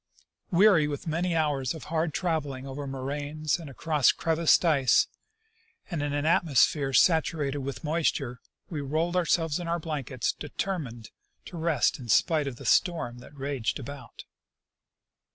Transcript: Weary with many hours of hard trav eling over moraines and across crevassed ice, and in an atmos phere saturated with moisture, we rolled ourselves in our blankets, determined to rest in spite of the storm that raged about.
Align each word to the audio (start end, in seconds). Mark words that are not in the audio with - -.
Weary 0.49 0.87
with 0.87 1.05
many 1.05 1.35
hours 1.35 1.75
of 1.75 1.83
hard 1.83 2.11
trav 2.11 2.41
eling 2.41 2.65
over 2.65 2.87
moraines 2.87 3.59
and 3.59 3.69
across 3.69 4.11
crevassed 4.11 4.65
ice, 4.65 5.05
and 5.91 6.01
in 6.01 6.11
an 6.11 6.25
atmos 6.25 6.65
phere 6.65 6.91
saturated 6.91 7.59
with 7.59 7.83
moisture, 7.83 8.41
we 8.67 8.81
rolled 8.81 9.15
ourselves 9.15 9.59
in 9.59 9.67
our 9.67 9.77
blankets, 9.77 10.31
determined 10.33 11.11
to 11.45 11.55
rest 11.55 11.99
in 11.99 12.09
spite 12.09 12.47
of 12.47 12.55
the 12.55 12.65
storm 12.65 13.19
that 13.19 13.37
raged 13.37 13.77
about. 13.77 14.23